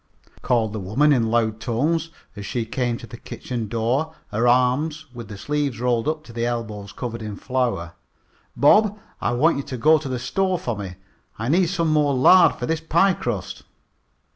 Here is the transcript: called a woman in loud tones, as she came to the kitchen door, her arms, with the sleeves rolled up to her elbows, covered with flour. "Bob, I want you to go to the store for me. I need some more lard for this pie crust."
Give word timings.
called 0.41 0.75
a 0.75 0.79
woman 0.79 1.13
in 1.13 1.29
loud 1.29 1.59
tones, 1.59 2.09
as 2.35 2.43
she 2.43 2.65
came 2.65 2.97
to 2.97 3.05
the 3.05 3.17
kitchen 3.19 3.67
door, 3.67 4.15
her 4.31 4.47
arms, 4.47 5.05
with 5.13 5.27
the 5.27 5.37
sleeves 5.37 5.79
rolled 5.79 6.07
up 6.07 6.23
to 6.23 6.33
her 6.33 6.39
elbows, 6.41 6.91
covered 6.91 7.21
with 7.21 7.39
flour. 7.39 7.93
"Bob, 8.57 8.97
I 9.21 9.31
want 9.33 9.57
you 9.57 9.63
to 9.65 9.77
go 9.77 9.99
to 9.99 10.09
the 10.09 10.17
store 10.17 10.57
for 10.57 10.75
me. 10.75 10.95
I 11.37 11.49
need 11.49 11.67
some 11.67 11.89
more 11.93 12.15
lard 12.15 12.55
for 12.55 12.65
this 12.65 12.81
pie 12.81 13.13
crust." 13.13 13.61